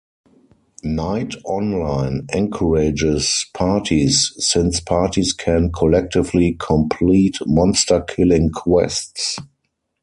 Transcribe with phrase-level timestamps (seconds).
[0.81, 9.37] Knight Online encourages parties, since parties can collectively complete monster-killing quests.